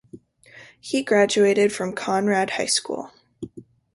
[0.79, 3.11] He graduated from Conard High School.